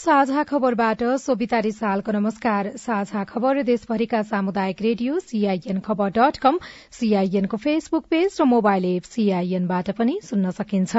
[0.00, 6.58] साझा खबरबाट सोभिता रिसालको नमस्कार। साझा खबर देशभरिका सामुदायिक radio CIN Khabar dot com
[6.98, 10.96] सीआईएनको फेसबुक पेज र मोबाइल एप सीआईएनबाट पनि सुन्न सकिन्छ।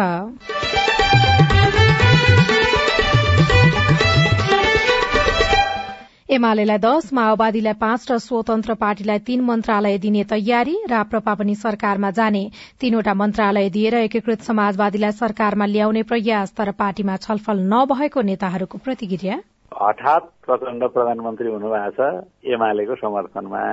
[6.31, 12.43] एमालेलाई दश माओवादीलाई पाँच र स्वतन्त्र पार्टीलाई तीन मन्त्रालय दिने तयारी राप्रपा पनि सरकारमा जाने।
[12.79, 19.35] तीनवटा मन्त्रालय दिएर एकीकृत समाजवादीलाई सरकारमा ल्याउने प्रयास तर पार्टीमा छलफल नभएको नेताहरूको प्रतिक्रिया?
[19.71, 23.63] हठात प्रचण्ड प्रधानमन्त्री हुनुभएको छ एमालेको समर्थनमा।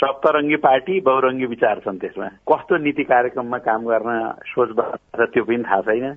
[0.00, 4.16] सप्तरङ्गी पार्टी बहुरङ्गी विचार छन् त्यसमा। कस्तो नीति कार्यक्रममा काम गर्न
[4.56, 6.16] सोच छ त्यो पनि थाहा छैन।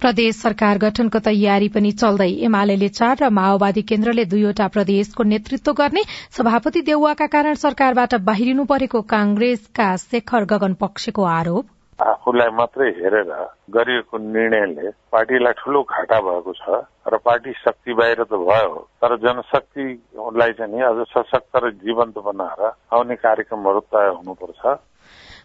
[0.00, 6.02] प्रदेश सरकार गठनको तयारी पनि चल्दै एमाले चार र माओवादी केन्द्रले दुईवटा प्रदेशको नेतृत्व गर्ने
[6.36, 11.66] सभापति देउवाका कारण सरकारबाट बाहिरिनु परेको कांग्रेसका शेखर गगन पक्षको आरोप।
[11.98, 13.32] आफूलाई मात्रै हेरेर
[13.70, 16.80] गरिएको निर्णयले पार्टीलाई ठूलो घाटा भएको छ
[17.12, 22.62] र पार्टी शक्ति बाहिर त भयो तर जनशक्तिलाई चाहिँ अझ सशक्त र जीवन्त बनाएर
[22.96, 24.62] आउने कार्यक्रमहरू तय हुनुपर्छ।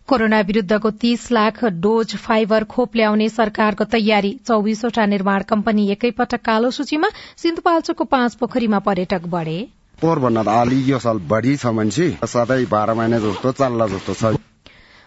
[0.07, 6.69] कोरोना विरूद्धको तीस लाख डोज फाइबर खोप ल्याउने सरकारको तयारी। चौविसवटा निर्माण कम्पनी एकैपटक कालो
[6.71, 9.57] सूचीमा सिन्धुपाल्चोकको पाँच पोखरीमा पर्यटक बढ़े।
[10.01, 14.35] पोहोरभन्दा त अलि यो साल बढी छ मान्छे। सधैँ बाह्र महिना जस्तो चल्ला जस्तो छ।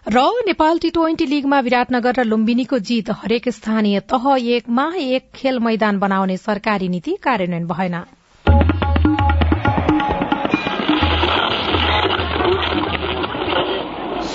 [0.07, 5.59] र नेपाल टी ट्वेन्टी लीगमा विराटनगर र लुम्बिनीको जीत हरेक स्थानीय तह एकमा एक खेल
[5.63, 7.97] मैदान बनाउने सरकारी नीति कार्यान्वयन भएन।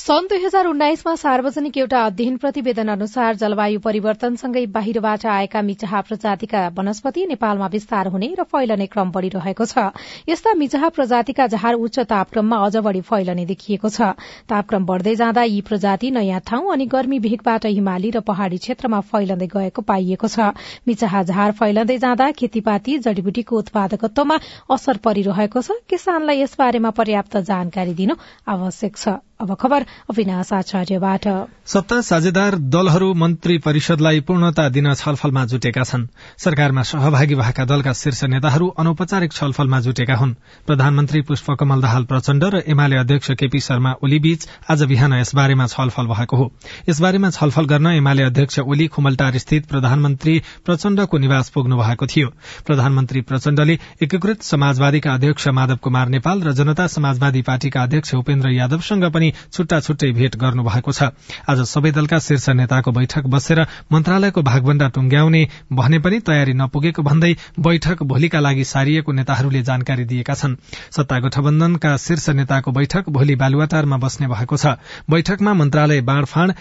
[0.00, 6.62] सन् दुई हजार उन्नाइसमा सार्वजनिक एउटा अध्ययन प्रतिवेदन अनुसार जलवायु परिवर्तनसँगै बाहिरबाट आएका मिचाहा प्रजातिका
[6.78, 9.84] वनस्पति नेपालमा विस्तार हुने र फैलने क्रम बढ़िरहेको छ।
[10.28, 14.10] यस्ता मिचाहा प्रजातिका झार उच्च तापक्रममा अझ बढ़ी फैलने देखिएको छ।
[14.48, 19.52] तापक्रम बढ़दै जाँदा यी प्रजाति नयाँ ठाउँ अनि गर्मी भेगबाट हिमाली र पहाड़ी क्षेत्रमा फैलँदै
[19.52, 20.50] गएको पाइएको छ।
[20.88, 24.40] मिचाहा झार फैलँदै जाँदा खेतीपाती जड़ीबुटीको उत्पादकत्वमा
[24.72, 31.24] असर परिरहेको छ। किसानलाई यसबारेमा पर्याप्त जानकारी दिनु आवश्यक छ। अब खबर अविनाश आचार्यबाट।
[31.66, 36.04] सत्ता साझेदार दलहरू मन्त्री परिषदलाई पूर्णता दिन छलफलमा जुटेका छन्।
[36.36, 40.34] सरकारमा सहभागी भएका दलका शीर्ष नेताहरू अनौपचारिक छलफलमा जुटेका हुन्।
[40.66, 46.06] प्रधानमन्त्री पुष्पकमल दाहाल प्रचण्ड र एमाले अध्यक्ष केपी शर्मा ओली बीच आज बिहान यसबारेमा छलफल
[46.06, 46.50] भएको हो।
[46.88, 50.36] यसबारेमा छलफल गर्न एमाले अध्यक्ष ओली खुमलटार स्थित प्रधानमन्त्री
[50.66, 52.28] प्रचण्डको निवास पुग्नु भएको थियो।
[52.66, 59.10] प्रधानमन्त्री प्रचण्डले एकीकृत समाजवादीका अध्यक्ष माधव कुमार नेपाल र जनता समाजवादी पार्टीका अध्यक्ष उपेन्द्र यादवसँग
[59.10, 61.02] पनि छुट्टा छुट्टै भेट गर्नु भएको छ।
[61.48, 63.60] आज सबै दलका शीर्ष नेताको बैठक बसेर
[63.92, 65.42] मन्त्रालयको भागभण्डा टुंग्याउने
[65.72, 70.56] भने पनि तयारी नपुगेको भन्दै बैठक भोलिका लागि सारिएको नेताहरूले जानकारी दिएका छन्।
[70.90, 74.78] सत्ता गठबन्धनका शीर्ष नेताको बैठक भोलि बालुवाटारमा बस्ने भएको छ।
[75.10, 76.52] बैठकमा मन्त्रालय बाँडफाँड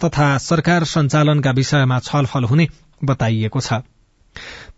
[0.00, 2.68] तथा सरकार सञ्चालनका विषयमा छलफल हुने
[3.04, 3.84] बताइएको छ।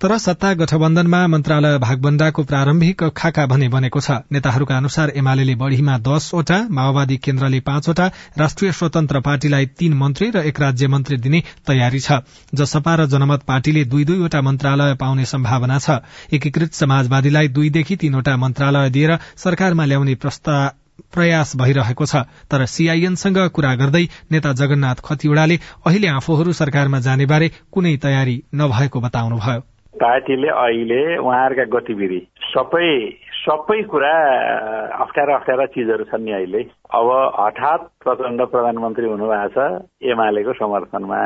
[0.03, 6.59] तर सत्ता गठबन्धनमा मन्त्रालय भागबण्डाको प्रारम्भिक खाका भने बनेको छ। नेताहरूका अनुसार एमाले बढ़ीमा दसवटा
[6.79, 8.07] माओवादी केन्द्रले पाँचवटा
[8.39, 12.21] राष्ट्रिय स्वतन्त्र पार्टीलाई तीन मन्त्री र एक राज्य मन्त्री दिने तयारी छ।
[12.55, 16.01] जसपा र जनमत पार्टीले दुई दुईवटा मन्त्रालय पाउने सम्भावना छ।
[16.33, 22.17] एकीकृत समाजवादीलाई दुईदेखि तीनवटा मन्त्रालय दिएर सरकारमा ल्याउने प्रस्ताव प्रयास भइरहेको छ।
[22.51, 25.57] तर सीआईएनसँग कुरा गर्दै नेता जगन्नाथ खतिवड़ाले
[25.87, 29.61] अहिले आफूहरू सरकारमा जानेबारे कुनै तयारी नभएको बताउनुभयो।
[29.97, 32.21] पार्टीले अहिले उहाँहरूका गतिविधि
[32.53, 32.89] सबै
[33.47, 34.15] सबै कुरा
[35.01, 37.09] अप्ठ्यारा अप्ठ्यारा चिजहरू छन् नि अहिले। अब
[37.41, 41.21] हठात प्रचण्ड प्रधानमन्त्री हुनुभएको छ एमालेको समर्थनमा।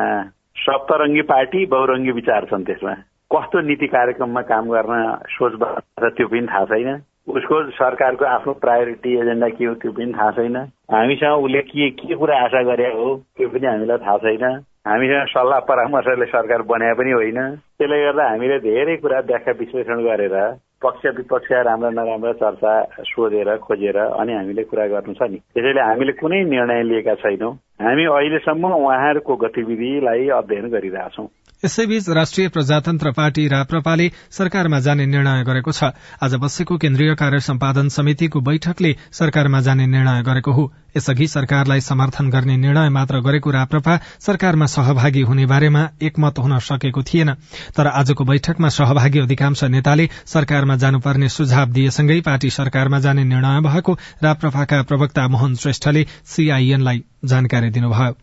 [0.56, 2.94] सप्तरङ्गी पार्टी बहुरङ्गी विचार छन् त्यसमा।
[3.30, 4.94] कस्तो नीति कार्यक्रममा काम गर्न
[5.30, 5.52] सोच
[6.00, 7.02] छ त्यो पनि थाहा छैन।
[7.36, 10.56] उसको सरकारको आफ्नो प्रायोरिटी एजेन्डा के हो त्यो पनि थाहा छैन।
[10.94, 13.06] हामीसँग उसले के के कुरा आशा गरे हो
[13.36, 14.44] त्यो पनि हामीलाई थाहा छैन।
[14.88, 17.40] हामीसँग सल्लाह परामर्शले सरकार बनाए पनि होइन।
[17.78, 20.36] त्यसले गर्दा हामीले धेरै कुरा व्याख्या विश्लेषण गरेर
[20.82, 22.72] पक्ष विपक्षका राम्रा नराम्रा चर्चा
[23.04, 27.52] सोधेर खोजेर अनि हामीले कुरा गर्नु छ नि। त्यसैले हामीले कुनै निर्णय लिएका छैनौँ।
[27.84, 31.26] हामी अहिलेसम्म उहाँहरूको गतिविधिलाई अध्ययन गरिरहेछौँ।
[31.64, 35.92] यसैबीच राष्ट्रिय प्रजातन्त्र पार्टी राप्रपाले सरकारमा जाने निर्णय गरेको छ।
[36.22, 42.30] आज बसेको केन्द्रीय कार्य सम्पादन समितिको बैठकले सरकारमा जाने निर्णय गरेको हो। यसअघि सरकारलाई समर्थन
[42.30, 47.34] गर्ने निर्णय मात्र गरेको राप्रपा सरकारमा सहभागी हुने बारेमा एकमत हुन सकेको थिएन।
[47.76, 53.98] तर आजको बैठकमा सहभागी अधिकांश नेताले सरकारमा जानुपर्ने सुझाव दिएसँगै पार्टी सरकारमा जाने निर्णय भएको
[54.22, 58.16] राप्रपाका प्रवक्ता मोहन श्रेष्ठले सीआईएनलाई जानकारी दिनुभयो।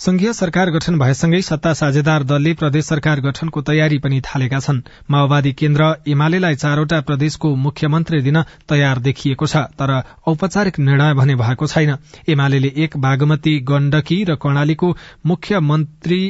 [0.00, 4.80] संघीय सरकार गठन भएसँगै सत्ता साझेदार दलले प्रदेश सरकार गठनको तयारी पनि थालेका छन्।
[5.10, 9.92] माओवादी केन्द्र एमालेलाई चारवटा प्रदेशको मुख्यमन्त्री दिन तयार देखिएको छ तर
[10.26, 11.96] औपचारिक निर्णय भने भएको छैन।
[12.28, 16.20] एमाले एक बागमती गण्डकी र कर्णालीको मुख्यमन्त्री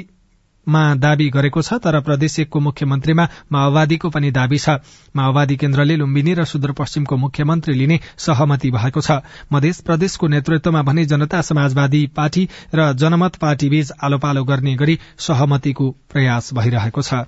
[0.71, 4.79] मा दावी गरेको छ तर प्रदेश एकको मुख्यमन्त्रीमा माओवादीको पनि दावी छ।
[5.17, 9.19] माओवादी केन्द्रले लुम्बिनी र सुदूरपश्चिमको मुख्यमन्त्री लिने सहमति भएको छ।
[9.53, 15.91] मध्य प्रदेशको नेतृत्वमा भने जनता समाजवादी पार्टी र जनमत पार्टीबीच आलो पालो गर्ने गरी सहमतिको
[16.13, 17.27] प्रयास भइरहेको छ।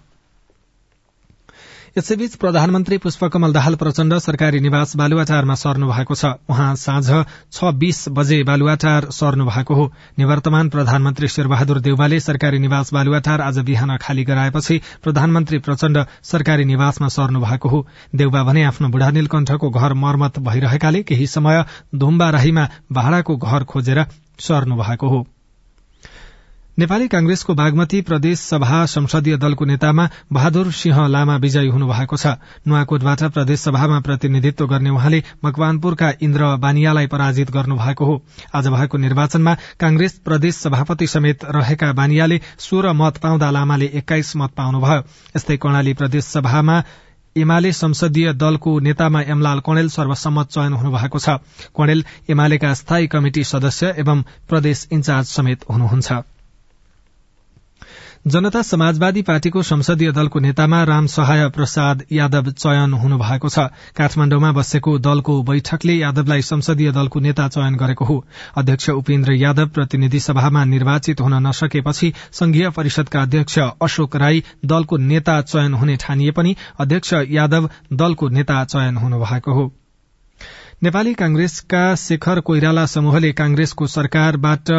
[1.99, 8.05] यसैबीच प्रधानमन्त्री पुष्पकमल दाहाल प्रचण्ड सरकारी निवास बालुवाटारमा सर्नु भएको छ। उहाँ साँझ छ बीस
[8.09, 9.85] बजे बालुवाटार सर्नु भएको हो।
[10.19, 17.09] निवर्तमान प्रधानमन्त्री शेरबहादुर देउवाले सरकारी निवास बालुवाटार आज बिहान खाली गराएपछि प्रधानमन्त्री प्रचण्ड सरकारी निवासमा
[17.09, 23.37] सर्नु भएको हो। देउवा भने आफ्नो बुढा नीलकण्ठको घर मर्मत भइरहेकाले केही समय धुम्बाराहीमा भाड़ाको
[23.37, 24.05] घर खोजेर
[24.41, 25.27] सर्नु भएको हो।
[26.79, 33.23] नेपाली कांग्रेसको बागमती प्रदेश सभा संसदीय दलको नेतामा बहादुर सिंह लामा विजयी हुनुभएको छ। नुवाकोटबाट
[33.29, 38.15] प्रदेश सभामा प्रतिनिधित्व गर्ने उहाँले मकवानपुरका इन्द्र बानियालाई पराजित गर्नुभएको हो।
[38.55, 44.57] आज भएको निर्वाचनमा कांग्रेस प्रदेश सभापति समेत रहेका बानियाले सोह्र मत पाउँदा लामाले एक्काइस मत
[44.57, 45.05] पाउनुभयो।
[45.37, 46.83] यस्तै कर्णाली प्रदेश सभामा
[47.37, 51.37] एमाले संसदीय दलको नेतामा एमलाल कणेल सर्वसम्मत चयन हुनुभएको छ।
[51.77, 56.23] कणेल एमालेका स्थायी कमिटी सदस्य एवं प्रदेश इन्चार्ज समेत हुनुहुन्छ।
[58.27, 63.59] जनता समाजवादी पार्टीको संसदीय दलको नेतामा राम सहाय प्रसाद यादव चयन हुनुभएको छ।
[63.99, 68.25] काठमाण्डुमा बसेको दलको बैठकले यादवलाई संसदीय दलको नेता चयन गरेको हो।
[68.57, 75.41] अध्यक्ष उपेन्द्र यादव प्रतिनिधि सभामा निर्वाचित हुन नसकेपछि संघीय परिषदका अध्यक्ष अशोक राई दलको नेता
[75.43, 79.73] चयन हुने ठानिए पनि अध्यक्ष यादव दलको नेता चयन हुनुभएको हो।
[80.83, 84.71] नेपाली कांग्रेसका शेखर कोइराला समूहले कांग्रेसको सरकारबाट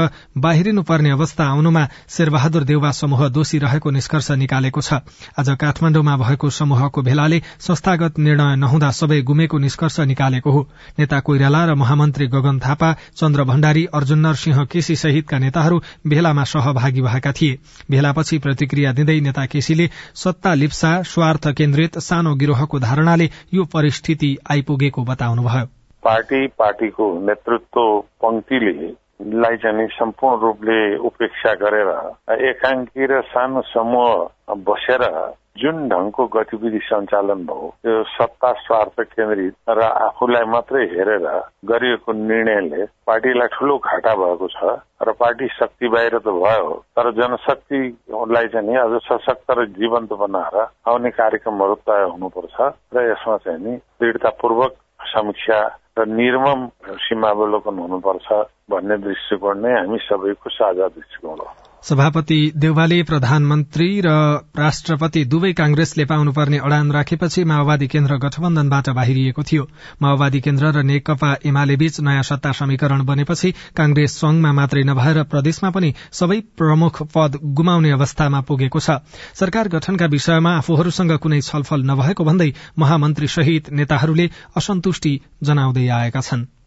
[0.44, 5.00] बाहिरिनुपर्ने अवस्था आउनुमा शेरबहादुर देउवा समूह दोषी रहेको निष्कर्ष निकालेको छ।
[5.40, 10.68] आज काठमाण्डुमा भएको समूहको भेलाले संस्थागत निर्णय नहुँदा सबै गुमेको निष्कर्ष निकालेको हो।
[11.00, 17.02] नेता कोइराला र महामन्त्री गगन थापा चन्द्र भण्डारी अर्जुन सिंह केसी सहितका नेताहरू भेलामा सहभागी
[17.02, 17.60] भएका थिए।
[17.92, 25.04] भेलापछि प्रतिक्रिया दिँदै नेता केसीले सत्ता लिप्सा स्वार्थ केन्द्रित सानो गिरोहको धारणाले यो परिस्थिति आइपुगेको
[25.04, 25.70] बताउनुभयो।
[26.04, 27.86] पार्टी पार्टीको नेतृत्व
[28.22, 28.74] पंक्तिले
[29.36, 31.90] लाई चाहिँ सम्पूर्ण रूपले उपेक्षा गरेर
[32.44, 35.04] एकाङ्की र सानो समूह बसेर
[35.56, 41.28] जुन ढंगको गतिविधि सञ्चालन भयो त्यो सत्ता स्वार्थ केन्द्रित र आफूलाई मात्रै हेरेर
[41.64, 48.48] गरिएको निर्णयले पार्टीलाई ठूलो घाटा भएको छ र पार्टी शक्ति बाहिर त भयो तर जनशक्तिलाई
[48.50, 50.58] चाहिँ अझ सशक्त र जीवन्त बनाएर
[50.88, 54.76] आउने कार्यक्रमहरू तय हुनुपर्छ र यसमा चाहिँ नि दृढतापूर्वक
[55.08, 55.62] समीक्षा
[55.98, 56.62] र निर्मम
[57.00, 58.28] सीमावलोकन हुनुपर्छ
[58.70, 64.10] भन्ने दृष्टिकोण नै हामी सबैको साझा दृष्टिकोण हो। सभापति देउवाले प्रधानमन्त्री र
[64.58, 69.68] राष्ट्रपति दुवै कांग्रेसले पाउनुपर्ने अडान राखेपछि माओवादी केन्द्र गठबन्धनबाट बाहिरिएको थियो।
[70.02, 75.70] माओवादी केन्द्र र नेकपा एमाले बीच नयाँ सत्ता समीकरण बनेपछि कांग्रेस संघमा मात्रै नभएर प्रदेशमा
[75.70, 79.04] पनि सबै प्रमुख पद गुमाउने अवस्थामा पुगेको छ।
[79.36, 86.63] सरकार गठनका विषयमा आफूहरूसँग कुनै छलफल नभएको भन्दै महामन्त्री सहित नेताहरूले असन्तुष्टि जनाउँदै आएका छनृ।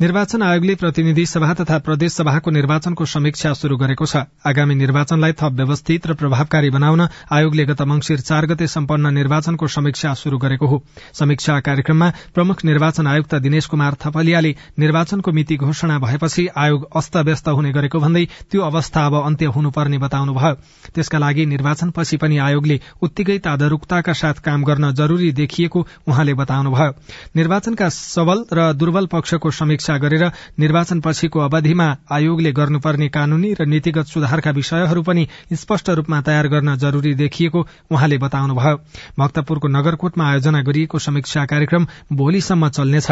[0.00, 5.52] निर्वाचन आयोगले प्रतिनिधि सभा तथा प्रदेश सभाको निर्वाचनको समीक्षा शुरू गरेको छ। आगामी निर्वाचनलाई थप
[5.52, 10.78] व्यवस्थित र प्रभावकारी बनाउन आयोगले गत मंगिर चार गते सम्पन्न निर्वाचनको समीक्षा शुरू गरेको हो।
[11.12, 17.72] समीक्षा कार्यक्रममा प्रमुख निर्वाचन आयुक्त दिनेश कुमार थपलियाले निर्वाचनको मिति घोषणा भएपछि आयोग अस्तव्यस्त हुने
[17.72, 20.54] गरेको भन्दै त्यो अवस्था अब अन्त्य हुनुपर्ने बताउनुभयो।
[20.94, 26.94] त्यसका लागि निर्वाचनपछि पनि आयोगले उत्तिकै तादरूकताका साथ काम गर्न जरूरी देखिएको उहाँले बताउनुभयो।
[27.34, 30.24] निर्वाचनका सबल र दुर्बल पक्षको समीक्षा समीक्षा गरेर
[30.60, 36.76] निर्वाचन पछिको अवधिमा आयोगले गर्नुपर्ने कानूनी र नीतिगत सुधारका विषयहरू पनि स्पष्ट रूपमा तयार गर्न
[36.76, 38.76] जरूरी देखिएको उहाँले बताउनुभयो।
[39.18, 43.10] भक्तपुरको नगरकोटमा आयोजना गरिएको समीक्षा कार्यक्रम भोलिसम्म चल्नेछ।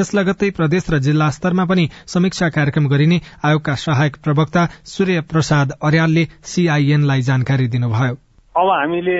[0.00, 5.72] यस लगत्तै प्रदेश र जिल्ला स्तरमा पनि समीक्षा कार्यक्रम गरिने आयोगका सहायक प्रवक्ता सूर्य प्रसाद
[5.80, 8.27] अर्यालले सीआईएनलाई जानकारी दिनुभयो।
[8.58, 9.18] अब हामीले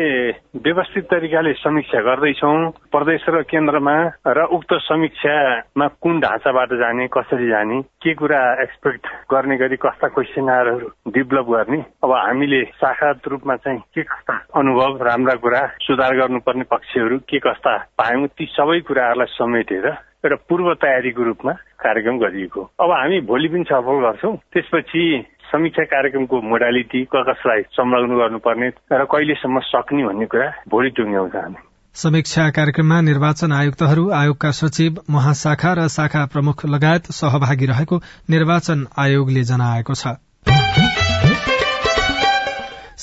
[0.67, 2.51] व्यवस्थित तरिकाले समीक्षा गर्दैछौ।
[2.91, 3.95] प्रदेश र केन्द्रमा
[4.27, 10.91] र उक्त समीक्षामा कुन ढाँचाबाट जाने कसरी जाने के कुरा एक्सपेक्ट गर्ने गरी कस्ता क्वेसनहरू
[11.15, 17.19] डेभलप गर्ने अब हामीले शाखागत रूपमा चाहिँ के कस्ता अनुभव राम्रा कुरा सुधार गर्नुपर्ने पक्षहरू
[17.31, 23.21] के कस्ता पायौँ ती सबै कुराहरूलाई समेटेर एउटा पूर्व तयारीको रूपमा कार्यक्रम गरिएको अब हामी
[23.23, 25.03] भोलि पनि छलफल गर्छौँ। त्यसपछि
[25.49, 31.61] समीक्षा कार्यक्रमको मोडालिटी कसलाई संलग्न गर्नुपर्ने र कहिलेसम्म सक्ने भन्ने कुरा भोलि टुङ्ग्याउँछ हामी।
[31.95, 37.97] समीक्षा कार्यक्रममा निर्वाचन आयुक्तहरू आयोगका सचिव महाशाखा र शाखा प्रमुख लगायत सहभागी रहेको
[38.31, 40.28] निर्वाचन आयोगले जनाएको छ।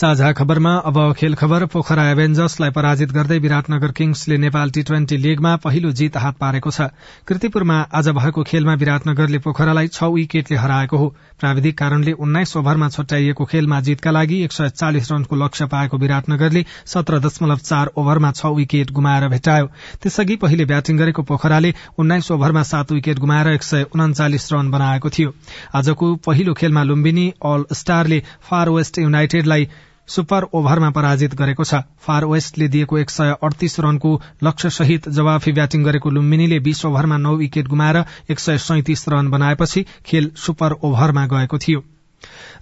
[0.06, 5.56] साझा खबरमा अब खेल खबर। पोखरा एभेन्जर्सलाई पराजित गर्दै विराटनगर किङ्सले नेपाल टी ट्वेन्टी लीगमा
[5.58, 6.94] पहिलो जीत हात पारेको छ।
[7.28, 11.08] कृतिपुरमा आज भएको खेलमा विराटनगरले पोखरालाई छ विकेटले हराएको हो।
[11.40, 16.64] प्राविधिक कारणले उन्नाइस ओभरमा छुट्याइएको खेलमा जीतका लागि एक सय चालिस रनको लक्ष्य पाएको विराटनगरले
[16.86, 19.72] सत्र दशमलव चार ओभरमा छ विकेट गुमाएर भेटायो
[20.04, 25.10] त्यसअघि पहिले ब्याटिङ गरेको पोखराले उन्नाइस ओभरमा सात विकेट गुमाएर एक सय उन्चालिस रन बनाएको
[25.10, 25.34] थियो।
[25.74, 29.70] आजको पहिलो खेलमा लुम्बिनी अल स्टारले फार वेस्ट युनाइटेडलाई
[30.08, 35.52] सुपर ओभरमा पराजित गरेको छ। फार वेस्टले दिएको एक सय अडतीस रनको लक्ष्य सहित जवाफी
[35.52, 40.80] ब्याटिङ गरेको लुम्बिनीले बीस ओभरमा नौ विकेट गुमाएर एक सय सैतिस रन बनाएपछि खेल सुपर
[40.84, 41.84] ओभरमा गएको थियो।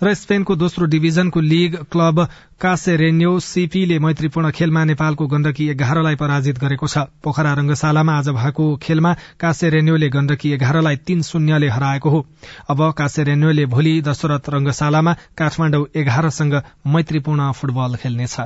[0.04, 2.28] र स्पेनको दोस्रो डिभिजनको लीग क्लब
[2.62, 9.14] कासेरेन्यो सीपीले मैत्रीपूर्ण खेलमा नेपालको गण्डकी एघारलाई पराजित गरेको छ। पोखरा रंगशालामा आज भएको खेलमा
[9.40, 12.26] कासेरेन्योले गण्डकी एघारलाई तीन शून्यले हराएको हो।
[12.70, 16.54] अब कासेरेन्योले भोलि दशरथ रंगशालामा काठमाडौँ एघारसँग
[16.88, 18.40] मैत्रीपूर्ण फुटबल खेल्नेछ।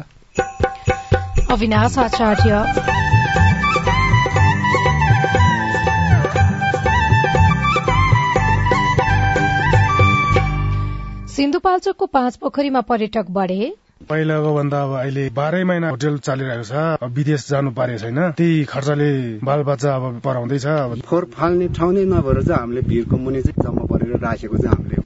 [11.38, 13.66] सिन्धुपाल्चोकको पाँच पोखरीमा पर्यटक बढे।
[14.10, 19.10] पहिलाको भन्दा अब अहिले बाह्रै महिना होटेल चलिरहेको छ। विदेश जानु पारेको छैन। त्यही खर्चले
[19.46, 20.66] बालबच्चा अब पढाउँदैछ।
[21.06, 25.06] फोहोर फाल्ने ठाउँ नै नभएर चाहिँ हामीले भिरको मुनि चाहिँ जम्मा परेर राखेको चाहिँ हामीले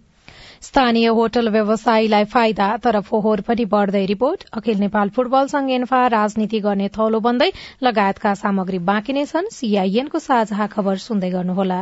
[0.62, 6.60] स्थानीय होटल व्यवसायीलाई फाइदा तर फोहोर पनि बढ़दै रिपोर्ट। अखिल नेपाल फुटबल संघ एन्फा राजनीति
[6.64, 7.52] गर्ने थौलो बन्दै
[7.84, 11.82] लगायतका सामग्री बाँकी नै छन्। सीआईएनको साझा खबर सुन्दै गर्नुहोला।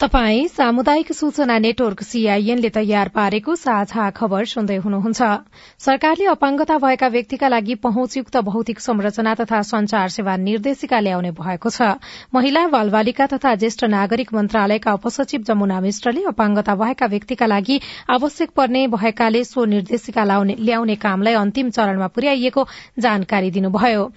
[0.00, 5.30] तपाई सामुदायिक सूचना नेटवर्क सीआईएनले तयार पारेको साझा खबर सुन्दै हुनुहुन्छ।
[5.78, 11.98] सरकारले अपाङ्गता भएका व्यक्तिका लागि पहुँचयुक्त भौतिक संरचना तथा संचार सेवा निर्देशिका ल्याउने भएको छ।
[12.30, 18.86] महिला बालबालिका तथा ज्येष्ठ नागरिक मन्त्रालयका उपसचिव जमुना मिश्रले अपाङ्गता भएका व्यक्तिका लागि आवश्यक पर्ने
[18.94, 22.68] भएकाले सो निर्देशिका ल्याउने कामलाई अन्तिम चरणमा पुर्याइएको
[23.02, 24.12] जानकारी दिनुभयो।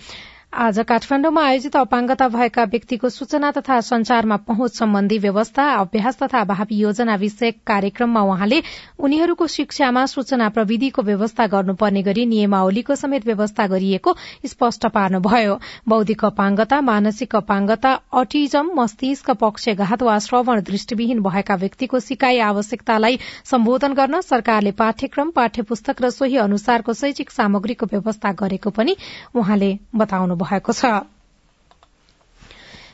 [0.54, 6.78] आज काठमाण्डुमा आयोजित अपाङ्गता भएका व्यक्तिको सूचना तथा संचारमा पहुँच सम्बन्धी व्यवस्था अभ्यास तथा भावी
[6.78, 8.60] योजना विषयक कार्यक्रममा वहाँले
[9.00, 14.16] उनीहरूको शिक्षामा सूचना प्रविधिको व्यवस्था गर्नुपर्ने गरी नियमावलीको समेत व्यवस्था गरिएको
[14.46, 15.56] स्पष्ट पार्नुभयो।
[15.88, 23.94] बौद्धिक अपाङ्गता मानसिक अपाङ्गता अटिजम मस्तिष्क पक्षघात वा श्रवण दृष्टिविहीन भएका व्यक्तिको सिकाई आवश्यकतालाई सम्बोधन
[23.94, 28.98] गर्न सरकारले पाठ्यक्रम पाठ्य पुस्तक र सोही अनुसारको शैक्षिक सामग्रीको व्यवस्था गरेको पनि
[29.36, 31.00] उहाँले बताउनु भएको छ।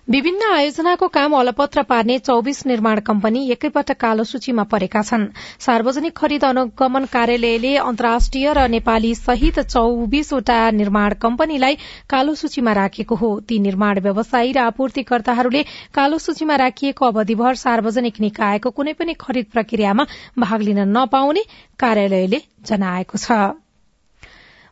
[0.07, 5.25] विभिन्न आयोजनाको काम अलपत्र पार्ने चौविस निर्माण कम्पनी एकैपटक कालो सूचीमा परेका छन्।
[5.59, 11.77] सार्वजनिक खरिद अनुगमन कार्यालयले अन्तर्राष्ट्रिय र नेपाली सहित चौविसवटा निर्माण कम्पनीलाई
[12.09, 18.71] कालो सूचीमा राखेको हो। ती निर्माण व्यवसायी र आपूर्तिकर्ताहरूले कालो सूचीमा राखिएको अवधिभर सार्वजनिक निकायको
[18.71, 20.07] कुनै पनि खरिद प्रक्रियामा
[20.39, 21.43] भाग लिन नपाउने
[21.79, 23.66] कार्यालयले जनाएको छ।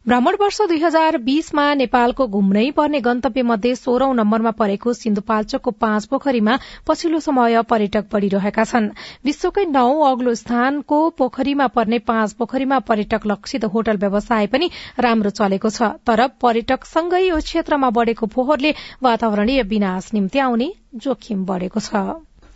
[0.07, 6.05] भ्रमण वर्ष दुई हजार बीसमा नेपालको घुम्नै पर्ने गन्तव्य मध्ये सोह्रौं नम्बरमा परेको सिन्धुपाल्चोकको पाँच
[6.11, 6.57] पोखरीमा
[6.87, 8.89] पछिल्लो समय पर्यटक बढ़िरहेका छन्।
[9.25, 14.69] विश्वकै नौ अग्लो स्थानको पोखरीमा पर्ने पाँच पोखरीमा पर्यटक लक्षित होटल व्यवसाय पनि
[14.99, 20.71] राम्रो चलेको छ। तर पर्यटकसँगै यो क्षेत्रमा बढ़ेको फोहोरले वातावरणीय विनाश निम्ति आउने
[21.01, 22.05] जोखिम बढ़ेको छ।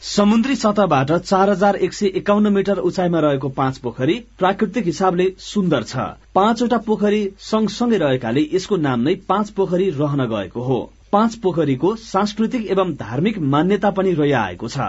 [0.01, 5.83] समुद्री सतहबाट चार हजार एक सय एकाउन्न मिटर उचाइमा रहेको पाँच पोखरी प्राकृतिक हिसाबले सुन्दर
[5.83, 10.79] छ। पाँचवटा पोखरी सँगसँगै रहेकाले यसको नाम नै पाँच पोखरी रहन गएको हो।
[11.11, 14.79] पाँच पोखरीको सांस्कृतिक एवं धार्मिक मान्यता पनि रहिआएको छ।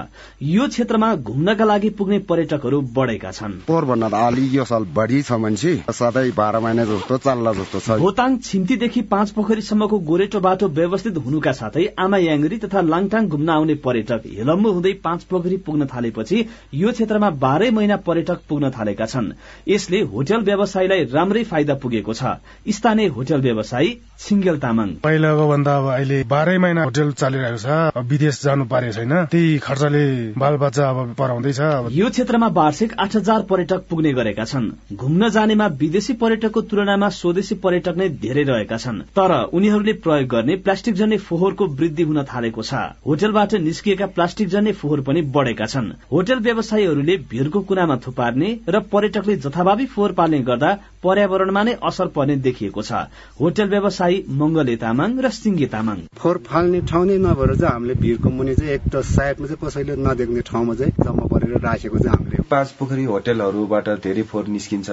[0.43, 5.33] यो क्षेत्रमा घुम्नका लागि पुग्ने पर्यटकहरू बढेका छन्। पोहोर भन्दा अलि यो साल बढी छ
[5.41, 11.17] मान्छे। सधैँ बाह्र महिना जस्तो चल्ला जस्तो छ। भोताङ छिम्तीदेखि पाँच पोखरीसम्मको गोरेटो बाटो व्यवस्थित
[11.17, 16.45] हुनुका साथै आमा याङ्री तथा लाङटाङ घुम्न आउने पर्यटक हिलम्बु हुँदै पाँच पोखरी पुग्न थालेपछि
[16.75, 19.33] यो क्षेत्रमा बाह्रै महिना पर्यटक पुग्न थालेका छन्।
[19.69, 22.37] यसले होटल व्यवसायलाई राम्रै फाइदा पुगेको छ।
[22.69, 28.43] स्थानीय होटल व्यवसायी छिङ्गेल तामाङ। पहिलाको भन्दा अब अहिले बाह्रै महिना होटल चलिरहेको छ। विदेश
[28.43, 31.61] जानु पारेको छैन। त्यही खर्चले बालबच्चा अब पढाउँदैछ।
[31.95, 37.55] यो क्षेत्रमा वार्षिक आठ हजार पर्यटक पुग्ने गरेका छन्। घुम्न जानेमा विदेशी पर्यटकको तुलनामा स्वदेशी
[37.63, 42.63] पर्यटक नै धेरै रहेका छन्। तर उनीहरूले प्रयोग गर्ने प्लास्टिक जन्य फोहोरको वृद्धि हुन थालेको
[42.63, 42.75] छ।
[43.07, 49.37] होटलबाट निस्किएका प्लास्टिक जन्य फोहोर पनि बढ़ेका छन्। होटल व्यवसायीहरूले भिरको कुनामा थुपार्ने र पर्यटकले
[49.39, 50.71] जथाभावी फोहोर पाल्ने गर्दा
[51.03, 52.93] पर्यावरणमा नै असर पर्ने देखिएको छ।
[53.41, 58.31] होटल व्यवसायी मंगले तामाङ र सिंगे तामाङ। फोहोर फाल्ने ठाउँ नै नभएर चाहिँ हामीले भिरको
[58.31, 62.43] मुनि चाहिँ एक त साइडमा चाहिँ कसैले नदेख्ने ठाउँमा चाहिँ जम्मा परेर राखेको चाहिँ हामीले
[62.51, 64.89] पाँच पोखरी होटेलहरूबाट धेरै फोहोर निस्किन्छ।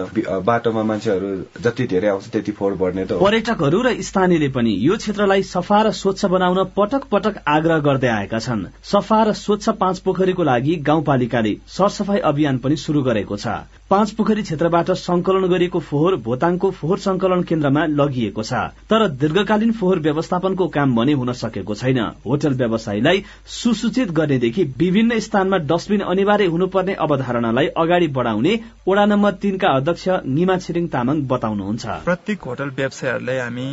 [0.48, 1.30] बाटोमा मान्छेहरू
[1.62, 5.92] जति धेरै आउँछ त्यति फोहोर बढ्ने त पर्यटकहरू र स्थानीयले पनि यो क्षेत्रलाई सफा र
[5.94, 11.54] स्वच्छ बनाउन पटक पटक आग्रह गर्दै आएका छन्। सफा र स्वच्छ पाँच पोखरीको लागि गाउँपालिकाले
[11.68, 13.48] सरसफाई अभियान पनि शुरू गरेको छ।
[13.90, 18.54] पाँच पोखरी क्षेत्रबाट संकलन गरिएको फोहोर भोताङको फोहोर संकलन केन्द्रमा लगिएको छ।
[18.90, 25.58] तर दीर्घकालीन फोहोर व्यवस्थापनको काम भने हुन सकेको छैन। होटल व्यवसायीलाई सुसूचित गर्नेदेखि विभिन्न स्थानमा
[25.72, 32.42] डस्टबिन अनिवार्य हुनुपर्ने अवधारणालाई अगाडि बढ़ाउने ओडा नम्बर तीनका अध्यक्ष निमा छिरिङ तामाङ बताउनुहुन्छ। प्रत्येक
[32.44, 33.70] होटल व्यवसायहरूलाई हामी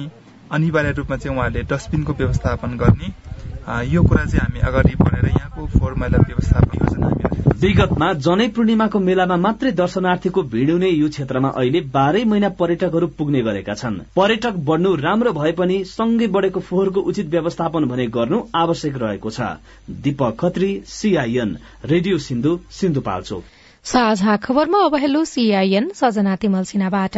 [0.51, 3.34] अनिवार्य रूपमा चाहिँ उहाँहरूले डस्टबिनको व्यवस्थापन गर्ने
[3.65, 7.07] यो कुरा चाहिँ हामी अगाडि बढेर यहाँको फोहोर मैला व्यवस्थापन योजना
[7.63, 13.41] विगतमा जनै पूर्णिमाको मेलामा मात्रै दर्शनार्थीको भीड़ हुने यो क्षेत्रमा अहिले बाह्रै महिना पर्यटकहरू पुग्ने
[13.43, 18.97] गरेका छन्। पर्यटक बढ़नु राम्रो भए पनि सँगै बढ़ेको फोहोरको उचित व्यवस्थापन भने गर्नु आवश्यक
[19.03, 19.41] रहेको छ।
[20.05, 23.43] दीपक खत्री सीआईएन रेडियो सिन्धु सिन्धुपाल्चोक
[23.85, 27.17] साझा खबरमा अब हेलो सीआईएन सजना तिमल सिन्हाबाट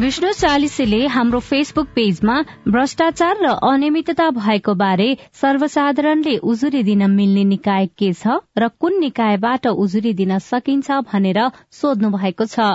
[0.00, 2.34] विष्णु चालिसेले हाम्रो फेसबुक पेजमा
[2.68, 9.66] भ्रष्टाचार र अनियमितता भएको बारे सर्वसाधारणले उजुरी दिन मिल्ने निकाय के छ र कुन निकायबाट
[9.66, 11.40] उजुरी दिन सकिन्छ भनेर
[11.72, 12.66] सोध्नु भएको छ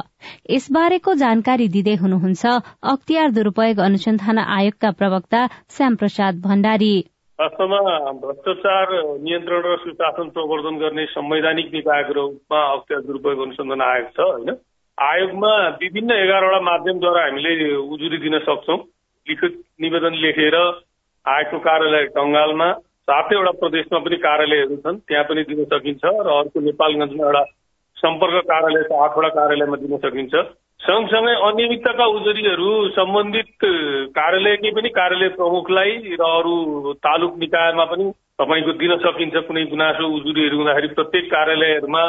[0.50, 2.56] यसबारेको जानकारी दिँदै हुनुहुन्छ
[2.94, 5.46] अख्तियार दुरूपयोग अनुसन्धान आयोगका प्रवक्ता
[5.78, 6.94] श्याम प्रसाद भण्डारी।
[7.40, 7.80] वास्तवमा
[8.24, 14.58] भ्रष्टाचार नियन्त्रण र सुशासन प्रवर्धन गर्ने संवैधानिक निकायको रूपमा अख्तियार दुरूपयोग अनुसन्धान आयोग छ होइन?
[15.02, 18.78] आयोगमा विभिन्न एघारवटा माध्यमद्वारा हामीले उजुरी दिन सक्छौँ।
[19.28, 20.56] लिखित निवेदन लेखेर
[21.26, 22.68] आयोगको कार्यालय टङ्गालमा
[23.10, 27.44] सातैवटा प्रदेशमा पनि कार्यालयहरू छन् त्यहाँ पनि दिन सकिन्छ र अर्को नेपालगञ्जमा एउटा
[27.98, 30.34] सम्पर्क कार्यालय छ आठवटा कार्यालयमा दिन सकिन्छ।
[30.82, 33.70] सँगसँगै अनियमितताका उजुरीहरू सम्बन्धित
[34.18, 38.06] कार्यालयकै पनि कार्यालय प्रमुखलाई र अरू तालुक निकायमा पनि
[38.42, 42.04] तपाईँको दिन सकिन्छ। कुनै गुनासो उजुरीहरू हुँदाखेरि प्रत्येक कार्यालयहरूमा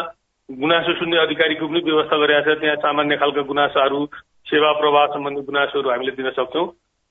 [0.48, 4.00] गुनासो सुन्ने अधिकारीको पनि व्यवस्था गरिरहेको छ त्यहाँ सामान्य खालका गुनासोहरू
[4.46, 6.66] सेवा प्रवाह सम्बन्धी गुनासोहरू हामीले दिन सक्छौँ।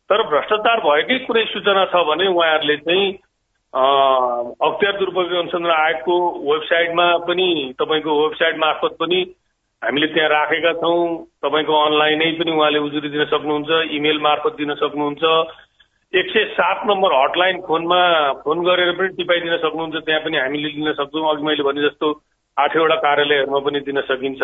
[0.09, 3.07] तर भ्रष्टाचार भएकै कुनै सूचना छ भने उहाँहरूले चाहिँ
[4.67, 7.47] अख्तियार दुरुपयोग अनुसन्धान आयोगको वेबसाइटमा पनि
[7.79, 9.19] तपाईँको वेबसाइट मार्फत पनि
[9.81, 10.99] हामीले त्यहाँ राखेका छौँ।
[11.41, 15.23] तपाईँको अनलाइनै पनि उहाँले उजुरी दिन सक्नुहुन्छ इमेल मार्फत दिन सक्नुहुन्छ।
[16.13, 18.01] एक सय सात नम्बर हटलाइन फोनमा
[18.43, 22.11] फोन गरेर पनि टिपाइदिन सक्नुहुन्छ त्यहाँ पनि हामीले लिन सक्छौँ। अघि मैले भने जस्तो
[22.57, 24.41] आठवटा कार्यालयहरूमा पनि दिन सकिन्छ।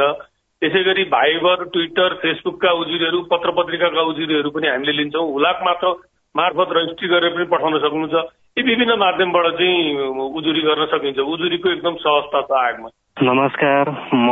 [0.62, 5.88] त्यसै गरी भाइबर ट्विटर फेसबुकका उजुरीहरू पत्र पत्रिकाका उजुरीहरू पनि हामीले लिन्छौँ। हुलाक मात्र
[6.36, 8.16] मार्फत रजिस्ट्री गरेर पनि पठाउन सक्नुहुन्छ।
[8.58, 9.98] यी विभिन्न माध्यमबाट चाहिँ
[10.38, 14.30] उजुरी गर्न सकिन्छ। उजुरीको एकदम सहजता छ आयोगमा नमस्कार म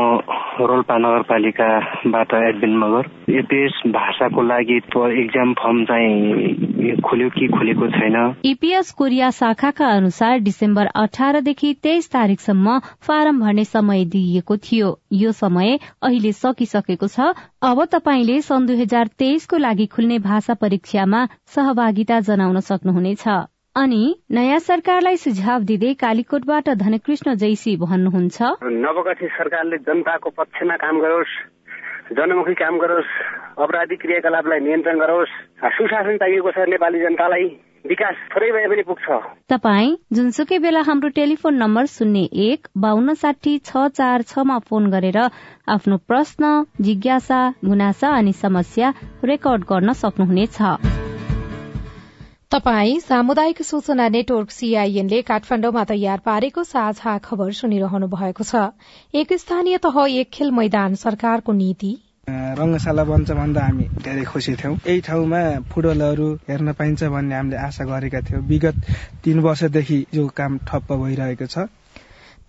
[0.62, 4.78] रोल्पा नगरपालिकाबाट एडमिन मगर। एपिएस भाषाको लागि
[5.22, 8.18] एक्जाम फर्म चाहिँ खुल्यो कि खुलेको छैन?
[8.46, 15.80] इपिएस कोरिया शाखाका अनुसार डिसेम्बर अठारदेखि तेइस तारीकसम्म फारम भर्ने समय दिइएको थियो। यो समय
[16.02, 22.60] अहिले सकिसकेको छ। अब तपाईँले सन् दुई हजार तेइसको लागि खुल्ने भाषा परीक्षामा सहभागिता जनाउन
[22.70, 23.28] सक्नुहुनेछ।
[23.76, 31.34] अनि नयाँ सरकारलाई सुझाव दिँदै कालीकोटबाट धनकृष्ण जैसी भन्नुहुन्छ। नवगठित सरकारले जनताको पक्षमा काम गरोस्
[32.16, 33.12] जनमुखी काम गरोस्
[33.60, 35.36] अपराधिक क्रियाकलापलाई नियन्त्रण गरोस्
[35.76, 37.46] सुशासन चाहिएको छ नेपाली जनतालाई
[37.86, 39.20] विकास थोरै भए पनि पुग्छ।
[39.52, 45.20] तपाईँ जुनसुकै बेला हाम्रो टेलिफोन नम्बर शून्य एक बान्न साठी छ चार छमा फोन गरेर
[45.70, 50.62] आफ्नो प्रश्न जिज्ञासा गुनासा अनि समस्या रेकर्ड गर्न सक्नुहुनेछ।
[52.56, 58.62] तपाई सामुदायिक सूचना नेटवर्क सीआईएनले काठमाण्डुमा तयार पारेको साझा खबर सुनिरहनु भएको छ।
[59.14, 61.92] एक स्थानीय तह एक खेल मैदान सरकारको नीति।
[62.60, 67.84] रङ्गशाला बन्छ भन्दा हामी धेरै खुसी थियौँ। यही ठाउँमा फुटबलहरू हेर्न पाइन्छ भन्ने हामीले आशा
[67.92, 68.88] गरेका थियौँ। विगत
[69.24, 71.68] तीन वर्षदेखि यो काम ठप्प भइरहेको छ।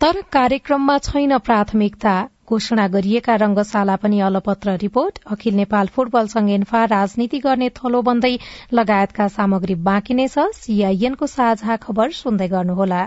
[0.01, 2.17] तर कार्यक्रममा छैन प्राथमिकता।
[2.49, 8.39] घोषणा गरिएका रंगशाला पनि अलपत्र रिपोर्ट। अखिल नेपाल फुटबल संघ राजनीति गर्ने थलो बन्दै
[8.73, 13.03] लगायतका सामग्री बाँकी नै छ। सीआईएनको साझा खबर सुन्दै गर्नुहोला।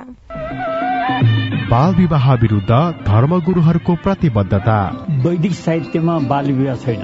[1.70, 2.72] बाल विवाह विरूद्ध
[3.08, 4.78] धर्मगुरूहरूको प्रतिबद्धता।
[5.26, 7.04] वैदिक साहित्यमा बाल विवाह छैन।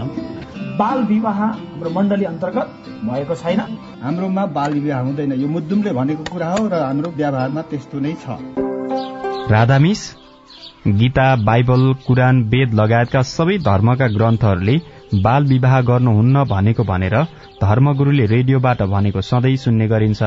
[0.80, 2.68] बाल विवाह हाम्रो मण्डली अन्तर्गत
[3.06, 3.60] भएको छैन।
[4.04, 8.38] हाम्रोमा बाल विवाह हुँदैन। यो मुद्दुमले भनेको कुरा हो र हाम्रो व्यवहारमा त्यस्तो नै छ।
[9.52, 10.02] राधामिस
[10.88, 14.76] गीता बाइबल कुरान वेद लगायतका सबै धर्मका ग्रन्थहरूले
[15.24, 17.16] बाल विवाह गर्नुहुन्न भनेको भनेर
[17.62, 20.22] धर्मगुरूले रेडियोबाट भनेको सधैँ सुन्ने गरिन्छ।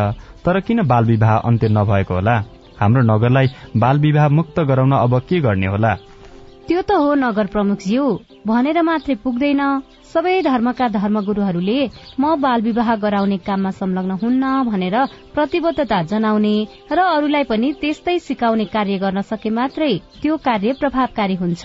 [0.44, 2.36] तर किन बाल विवाह अन्त्य नभएको होला?
[2.80, 5.94] हाम्रो नगरलाई बाल विवाह मुक्त गराउन अब के गर्ने होला?
[6.68, 8.04] त्यो त हो नगर प्रमुखज्यू।
[8.48, 9.62] भनेर मात्रै पुग्दैन।
[10.12, 11.78] सबै धर्मका धर्मगुरूहरूले
[12.20, 14.96] म बाल विवाह गराउने काममा संलग्न हुन्न भनेर
[15.34, 16.56] प्रतिबद्धता जनाउने
[16.92, 21.64] र अरूलाई पनि त्यस्तै सिकाउने कार्य गर्न सके मात्रै त्यो कार्य प्रभावकारी हुन्छ।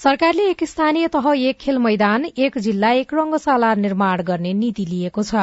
[0.00, 5.22] सरकारले एक स्थानीय तह एक खेल मैदान एक जिल्ला एक रंगशाला निर्माण गर्ने नीति लिएको
[5.22, 5.34] छ।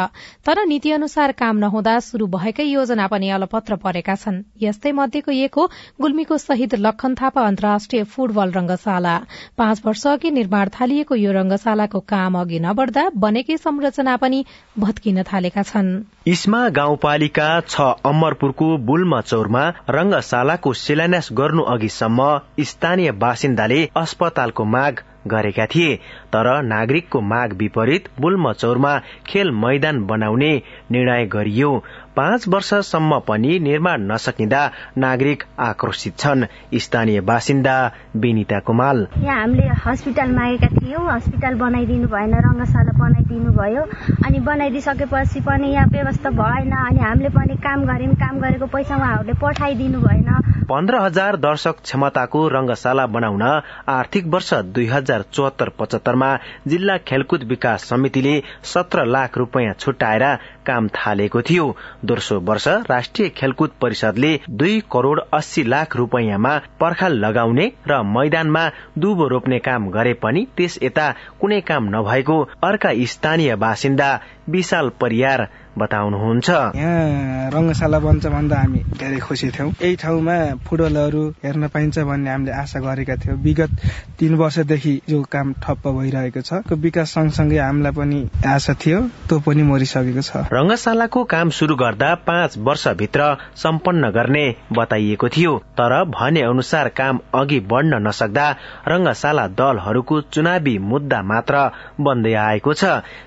[0.46, 5.56] तर नीति अनुसार काम नहुँदा शुरू भएकै योजना पनि अलपत्र परेका छन्। यस्तै मध्येको एक
[5.56, 5.66] हो
[6.02, 9.16] गुल्मीको शहीद लखन थापा अन्तर्राष्ट्रिय फुटबल रंगशाला।
[9.58, 14.44] पाँच वर्ष अघि निर्माण थालिएको यो रंगशालाको काम अघि नबढ्दा बनेकै संरचना पनि
[14.80, 15.94] भत्किन थालेका छन्।
[16.28, 22.28] इस्मा गाउँपालिका छ अमरपुरको बुल्म चौरमा रंगशालाको शिलान्यास गर्नु अघिसम्म
[22.66, 25.96] स्थानीय बासिन्दाले अस्पताल अस्पतालको माग गरेका थिए
[26.32, 28.94] तर नागरिकको माग विपरीत बुलमचौरमा
[29.28, 30.52] खेल मैदान बनाउने
[30.92, 31.84] निर्णय गरियो।
[32.18, 34.62] पाँच वर्षसम्म पनि निर्माण नसकिँदा
[34.98, 37.76] नागरिक आक्रोशित छन्। स्थानीय बासिन्दा
[38.16, 43.84] विनिता कुमाल। यहाँ हामीले हस्पिटल मागेका थियौँ। हस्पिटल बनाइदिनु भएन रङ्गशाला बनाइदिनु भयो।
[44.26, 49.34] अनि बनाइदिइसकेपछि पनि यहाँ व्यवस्था भएन। अनि हामीले पनि काम गर्यौँ काम गरेको पैसा उहाँहरूले
[49.42, 50.30] पठाइदिनु भएन।
[50.70, 53.44] पन्ध्र हजार दर्शक क्षमताको रंगशाला बनाउन
[53.90, 56.30] आर्थिक वर्ष दुई हजार चौहत्तर पचहत्तरमा
[56.68, 60.26] जिल्ला खेलकुद विकास समितिले सत्र लाख रूपियाँ छुट्याएर
[60.68, 61.66] काम थालेको थियो।
[62.06, 69.28] दोस्रो वर्ष राष्ट्रिय खेलकुद परिषदले दुई करोड़ अस्सी लाख रूपियाँमा पर्खाल लगाउने र मैदानमा दुबो
[69.28, 74.10] रोप्ने काम गरे पनि त्यस यता कुनै काम नभएको अर्का स्थानीय बासिन्दा
[74.50, 75.48] विशाल परियार
[75.78, 80.36] बताउनुहुन्छ। यहाँ रङ्गशाला बन्छ भन्दा हामी धेरै खुसी थियौँ। यही ठाउँमा
[80.68, 83.72] फुटबलहरू हेर्न पाइन्छ भन्ने हामीले आशा गरेका थियौँ। विगत
[84.20, 89.40] तीन वर्षदेखि जो काम ठप्प भइरहेको छ। त्यो विकास सँगसँगै हामीलाई पनि आशा थियो त्यो
[89.40, 93.22] पनि मरिसकेको छ। रंगशालाको काम शुरू गर्दा पाँच वर्षभित्र
[93.56, 98.48] सम्पन्न गर्ने बताइएको थियो। तर भने अनुसार काम अघि बढ्न नसक्दा
[98.88, 101.56] रंगशाला दलहरूको चुनावी मुद्दा मात्र
[102.00, 102.86] बन्दै आएको छ।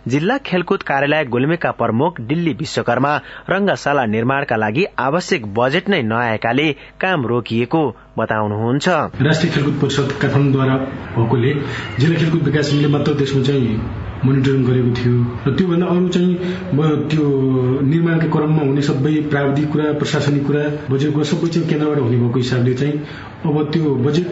[0.09, 3.12] जिल्ला खेलकुद कार्यालय गुल्मेका प्रमुख दिल्ली विश्वकर्मा
[3.50, 6.68] रंगशाला निर्माणका लागि आवश्यक बजेट नै नआएकाले
[7.00, 7.83] काम रोकिएको
[8.18, 8.88] बताउनुहुन्छ।
[9.20, 10.76] राष्ट्रिय खेलकुद परिषद काठमाडौँद्वारा
[11.16, 11.53] भएकोले
[12.00, 13.68] जिल्ला खेलकुद विकास समितिले मात्र त्यसमा चाहिँ
[14.24, 15.14] मोनिटरिङ गरेको थियो
[15.46, 16.33] र त्योभन्दा अरू चाहिँ
[17.11, 17.24] त्यो
[17.85, 22.38] निर्माणका क्रममा हुने सबै प्राविधिक कुरा प्रशासनिक कुरा बजेट कुरा सबै चाहिँ केन्द्रबाट हुने भएको
[22.38, 22.94] हिसाबले चाहिँ
[23.44, 24.26] अब त्यो बजेट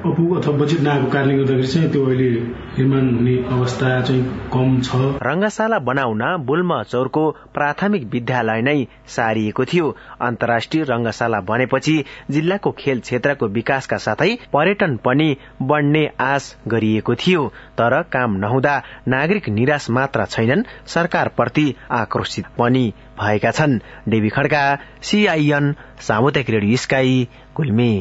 [0.00, 2.28] अपु अथवा बजेट नआएको चाहिँ त्यो अहिले
[2.76, 9.88] निर्माण हुने अवस्था चाहिँ कम छ। रंगशाला बनाउन बुल्म चौरको प्राथमिक विद्यालय नै सारिएको थियो।
[10.20, 11.96] अन्तर्राष्ट्रिय रंगशाला बनेपछि
[12.30, 15.28] जिल्लाको खेल क्षेत्रको विकासका साथै पर्यटन पनि
[15.62, 17.46] बढ्ने आश गरिएको थियो।
[17.78, 18.76] तर काम नहुँदा
[19.08, 22.86] नागरिक निराश मात्र छैनन् सरकारप्रति आक्रोशित पनि
[23.20, 24.64] भएका छन्। डेबी खड्का
[25.02, 27.92] सीआईएन सामुदायिक radio sky Gulmi.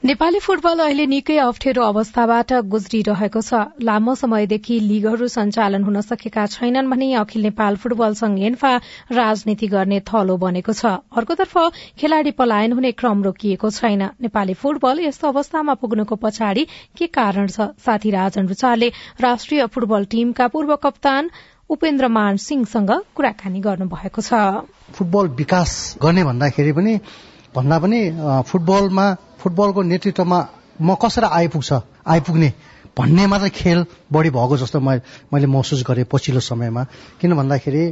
[0.00, 6.88] Nepali football अहिले निकै अप्ठ्यारो अवस्थाबाट गुज्रिरहेको छ। लामो समयदेखि लीगहरू सञ्चालन हुन सकेका छैनन्
[6.88, 8.70] भने अखिल नेपाल फुटबल संघ एन्फा
[9.12, 11.54] राजनीति गर्ने थलो बनेको छ। अर्कोतर्फ
[12.00, 17.68] खेलाड़ी पलायन हुने क्रम रोकिएको छैन। नेपाली फुटबल यस्तो अवस्थामा पुग्नुको पछाडि के कारण छ?
[17.84, 21.30] साथी राजन रुचालले राष्ट्रिय फुटबल टीमका पूर्व कप्तान
[21.70, 24.64] उपेन्द्र मान सिंहसँग कुराकानी गर्नुभएको छ।
[24.96, 27.00] फुटबल विकास गर्ने भन्दाखेरि पनि
[27.54, 28.00] भन्दा पनि
[28.46, 29.06] फुटबलमा
[29.40, 30.38] फुटबलको नेतृत्वमा
[30.80, 31.70] म कसरी आइपुग्छ
[32.06, 32.50] आइपुग्ने
[32.96, 33.78] भन्ने मात्र खेल
[34.12, 36.82] बढी भएको जस्तो मैले महसुस गरेँ पछिल्लो समयमा।
[37.20, 37.82] किन भन्दाखेरि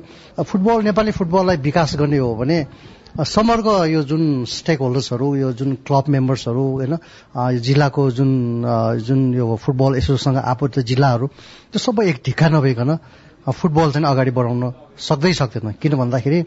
[0.42, 2.58] फुटबल नेपाली फुटबललाई विकास गर्ने हो भने
[3.18, 6.94] समग्र यो जुन स्टेक होल्डर्सहरू यो जुन क्लब मेम्बर्सहरू होइन
[7.58, 8.30] जिल्लाको जुन
[9.06, 11.26] जुन यो फुटबल एसोसिएसनसँग आबद्ध जिल्लाहरू
[11.72, 12.90] त्यो सबै एक ढिक्का नभइकन
[13.48, 14.62] फुटबल चाहिँ अगाडि बढाउन
[14.98, 16.38] सक्दै सक्दैन। किन भन्दाखेरि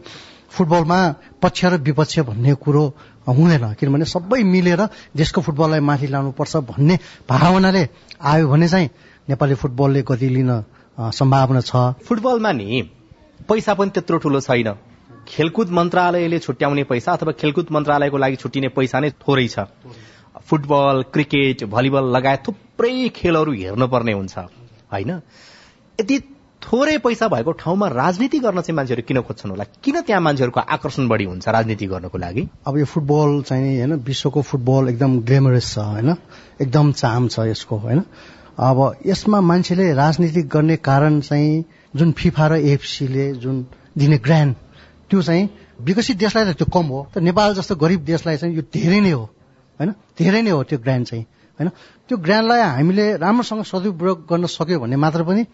[0.52, 0.98] फुटबलमा
[1.42, 2.84] पक्ष र विपक्ष भन्ने कुरो
[3.28, 4.82] हुँदैन। किनभने सबै मिलेर
[5.16, 7.82] देशको फुटबललाई माथि लानुपर्छ भन्ने भावनाले
[8.20, 8.88] आयो भने चाहिँ
[9.28, 10.50] नेपाली फुटबलले गति लिन
[10.98, 11.72] सम्भावना छ।
[12.04, 12.82] फुटबलमा नि
[13.48, 14.70] पैसा पनि त्यत्रो ठुलो छैन।
[15.22, 19.70] खेलकुद मन्त्रालयले छुट्याउने पैसा अथवा खेलकुद मन्त्रालयको लागि छुट्टिने पैसा नै थोरै छ।
[20.42, 24.38] फुटबल क्रिकेट भलिबल लगायत थुप्रै खेलहरू हेर्नुपर्ने हुन्छ।
[24.92, 25.10] होइन?
[25.98, 26.16] यदि
[26.62, 29.64] थोरै पैसा भएको ठाउँमा राजनीति गर्न चाहिँ मान्छेहरू किन खोज्छन् होला?
[29.82, 32.48] किन त्यहाँ मान्छेहरूको आकर्षण बढी हुन्छ राजनीति गर्नको लागि?
[32.66, 36.16] अब यो फुटबल चाहिँ होइन विश्वको फुटबल एकदम ग्लेमरस छ होइन?
[36.60, 38.02] एकदम चाम छ यसको होइन?
[38.58, 41.64] अब यसमा मान्छेले राजनीति गर्ने कारण चाहिँ
[41.96, 43.66] जुन फिफा र एएफसीले जुन
[43.98, 44.54] दिने ग्रान्ड
[45.10, 45.48] त्यो चाहिँ
[45.80, 49.10] विकसित देशलाई त त्यो कम हो। तर नेपाल जस्तो गरिब देशलाई चाहिँ यो धेरै नै
[49.10, 49.24] हो
[49.80, 49.90] होइन?
[50.18, 51.24] धेरै नै हो त्यो ग्रान्ड चाहिँ
[51.58, 51.68] होइन?
[52.08, 55.44] त्यो ग्रान्डलाई हामीले राम्रोसँग सदुपयोग गर्न सक्यो भने मात्र पनि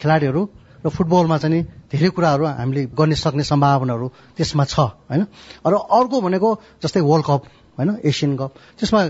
[0.00, 0.42] खेलाडीहरू
[0.84, 4.76] र फुटबलमा चाहिँ धेरै कुराहरू हामीले गर्ने सक्ने सम्भावनाहरू त्यसमा छ
[5.08, 5.22] होइन?
[5.62, 6.48] र अर्को भनेको
[6.82, 7.42] जस्तै वर्ल्ड कप
[7.78, 7.90] होइन?
[8.04, 9.00] एसियन कप त्यसमा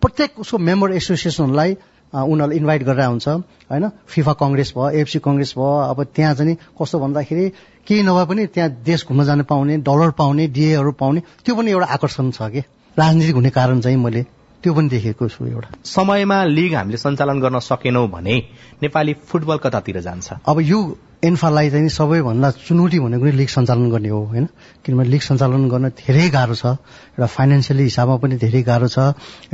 [0.00, 1.70] प्रत्येक उसको मेम्बर एसोसिएसनहरूलाई
[2.12, 3.28] उनीहरूले इन्भाइट गरेर हुन्छ
[3.68, 3.84] होइन?
[4.06, 7.44] फिफा कङ्ग्रेस भयो एफसी कङ्ग्रेस भयो अब त्यहाँ चाहिँ कस्तो भन्दाखेरि
[7.86, 11.86] केही नभए पनि त्यहाँ देश घुम्न जान पाउने डलर पाउने डिएहरू पाउने त्यो पनि एउटा
[11.92, 12.62] आकर्षण छ कि?
[12.96, 14.24] राजनीतिक हुने कारण चाहिँ मैले
[14.62, 18.36] त्यो पनि देखेको छु एउटा। समयमा लिग हामीले सञ्चालन गर्न सकेनौँ भने
[18.82, 20.78] नेपाली फुटबल कतातिर जान्छ। अब यो
[21.22, 24.46] एन्फालाई चाहिँ सबैभन्दा चुनौती भनेको नै लिग सञ्चालन गर्ने हो होइन?
[24.84, 26.66] किनभने लिग सञ्चालन गर्न धेरै गाह्रो छ
[27.14, 28.98] एउटा फाइनेन्सियली हिसाबमा पनि धेरै गाह्रो छ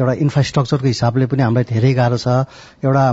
[0.01, 2.29] एउटा इन्फ्रास्ट्रक्चरको हिसाबले पनि हामीलाई धेरै गाह्रो छ
[2.85, 3.05] एउटा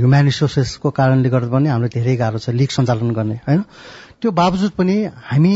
[0.00, 3.60] ह्युम्यान रिसोर्सेसको कारणले गर्दा पनि हामीलाई धेरै गाह्रो छ लिग सञ्चालन गर्ने होइन?
[4.20, 4.96] त्यो बावजुद पनि
[5.32, 5.54] हामी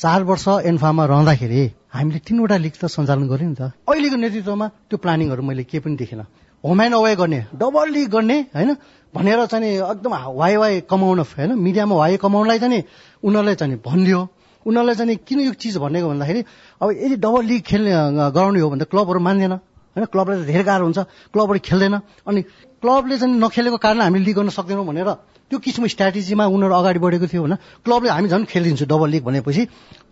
[0.00, 1.60] चार वर्ष एन्फामा रहँदाखेरि
[1.94, 5.96] हामीले तिनवटा लिग त सञ्चालन गर्यो नि त। अहिलेको नेतृत्वमा त्यो प्लानिङहरू मैले केही पनि
[5.96, 6.26] देखिनँ।
[6.64, 8.70] होम एन्ड अवे गर्ने डबल लिग गर्ने होइन?
[9.14, 11.50] भनेर चाहिँ एकदम वाइ वाइ कमाउन होइन?
[11.54, 12.82] मिडियामा वाइ कमाउनलाई चाहिँ
[13.22, 14.20] उनीहरूले चाहिँ भनिदियो
[14.66, 16.40] उनीहरूलाई चाहिँ किन यो चिज भनेको भन्दाखेरि
[16.82, 17.92] अब यदि डबल लिग खेल्ने
[18.34, 20.04] गराउने हो भने त क्लबहरू मान्दैन होइन?
[20.10, 21.94] क्लबलाई त धेरै गाह्रो हुन्छ क्लबहरू खेल्दैन।
[22.26, 22.40] अनि
[22.82, 25.10] क्लबले चाहिँ नखेलेको कारण हामीले लिग गर्न सक्दैनौँ भनेर
[25.50, 27.54] त्यो किसिमको स्ट्राटेजीमा उनीहरू अगाडि बढेको थियो होइन।
[27.84, 29.62] क्लबले हामी झन् खेलिदिन्छु डबल लिग भनेपछि।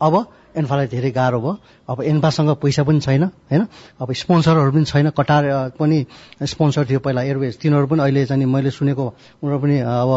[0.00, 0.14] अब
[0.52, 1.52] एन्फालाई धेरै गाह्रो भयो।
[1.88, 3.62] अब एन्फासँग पैसा पनि छैन होइन?
[3.96, 5.42] अब स्पोन्सरहरू पनि छैन। कटार
[5.80, 5.98] पनि
[6.44, 9.04] स्पोन्सर थियो पहिला एयरवेज। तिनीहरू पनि अहिले चाहिँ मैले सुनेको
[9.40, 10.10] उनीहरू पनि अब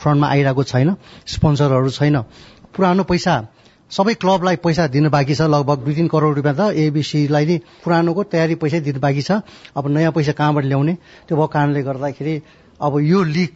[0.00, 0.96] फ्रन्टमा आइरहेको छैन।
[1.28, 2.16] स्पोन्सरहरू छैन।
[2.72, 3.34] पुरानो पैसा।
[3.92, 8.22] सबै क्लबलाई पैसा दिनु बाँकी छ। लगभग दुई तिन करोड रुपियाँ त एबिसीलाई नै पुरानोको
[8.24, 9.44] तयारी पैसै दिनु बाँकी छ।
[9.76, 10.94] अब नयाँ पैसा कहाँबाट ल्याउने?
[11.28, 12.34] त्यो भएको कारणले गर्दाखेरि
[12.80, 13.52] अब यो लिग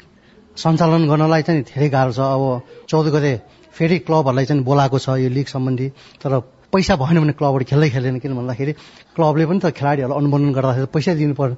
[0.57, 2.43] सञ्चालन गर्नलाई चाहिँ धेरै गाह्रो छ। अब
[2.89, 3.33] चौध गते
[3.77, 5.89] फेरि क्लबहरूलाई चाहिँ बोलाएको छ यो लिग सम्बन्धी।
[6.23, 6.33] तर
[6.73, 8.73] पैसा भएन भने क्लबहरू खेल्दै खेल्दैन किन भन्दाखेरि
[9.17, 11.57] क्लबले पनि त खेलाडीहरूलाई अनुमोदन गर्दाखेरि पैसा दिनु पर्यो।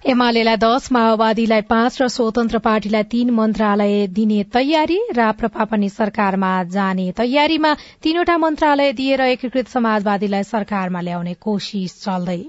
[0.00, 7.06] एमालेलाई दश माओवादीलाई पाँच र स्वतन्त्र पार्टीलाई तीन मन्त्रालय दिने तयारी राप्रपा पनि सरकारमा जाने
[7.18, 12.40] तयारीमा तीनवटा मन्त्रालय दिएर एकीकृत समाजवादीलाई सरकारमा ल्याउने कोशिश चल्दै।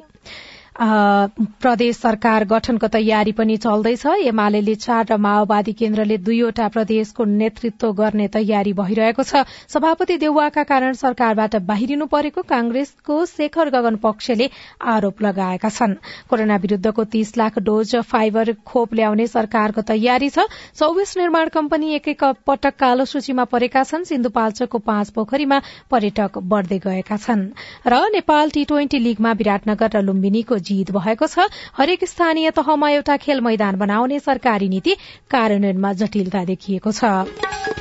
[0.76, 8.28] प्रदेश सरकार गठनको तयारी पनि चल्दैछ। एमाले चार र माओवादी केन्द्रले दुईवटा प्रदेशको नेतृत्व गर्ने
[8.30, 14.50] तयारी भइरहेको छ। सभापति देउवाका कारण सरकारबाट बाहिरिनु परेको कांग्रेसको शेखर गगन पक्षले
[14.82, 15.96] आरोप लगाएका छन्।
[16.30, 22.08] कोरोना विरूद्धको तीस लाख डोज फाइबर खोप ल्याउने सरकारको तयारी छ। चौविस निर्माण कम्पनी एक
[22.08, 27.46] एक पटक कालो सूचीमा परेका छन्। सिन्धुपाल्चोकको पाँच पोखरीमा पर्यटक बढ़दै गएका छन्।
[27.86, 33.18] र नेपाल टी ट्वेन्टी लीगमा विराटनगर र लुम्बिनीको जित भएको छ। हरेक स्थानीय तहमा एउटा
[33.18, 34.96] खेल मैदान बनाउने सरकारी नीति
[35.32, 37.26] कार्यान्वयनमा जटिलता देखिएको छ।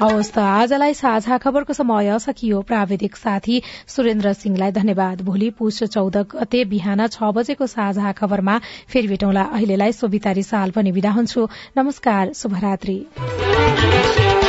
[0.01, 6.17] हवस् त आजलाई साझा खबरको समय सकियो। प्राविधिक साथी सुरेन्द्र सिंहलाई धन्यवाद। भोलि पुष चौध
[6.33, 12.33] गते बिहान छ बजेको साझा खबरमा फेरि भेटौँला। अहिलेलाई सोभिता रिसाल पनि विदा हुन्छु। नमस्कार
[12.33, 14.40] शुभरात्री।